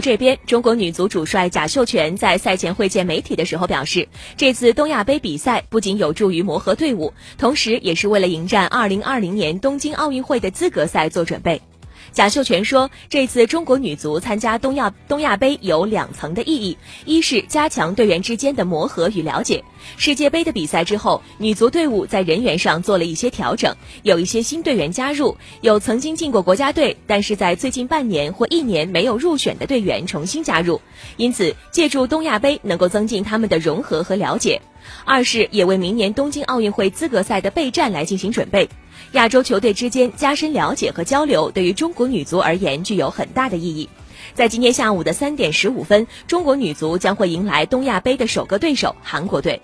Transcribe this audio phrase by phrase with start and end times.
[0.00, 11.60] 这边，中国女足主帅贾秀全在赛前会见媒体的时候表示，这次东亚杯比赛不仅有助于磨合队伍，同时也是为了迎战2020年东京奥运会的资格赛做准备。
[12.12, 19.64] 贾秀全说，这次中国女足参加东亚东亚杯有两层的意义：一是加强队员之间的磨合与了解。
[19.96, 30.80] 世界杯的比赛之后，女足队伍在人员上做了一些调整，有一些新队员加入，有曾经进过国家队，但是在最近半年或一年没有入选的队员重新加入，
[31.16, 34.60] 因此借助东亚杯能够增进他们的融合和了解。
[35.04, 38.68] 二是也为明年东京奥运会资格赛的备战来进行准备。
[39.12, 43.88] 亚洲球队之间加深了解和交流，对于中国女足而言具有很大的意义。
[44.34, 49.60] 在今天下午的三点十五分，中国女足将会迎来东亚杯的首个对手——韩国队。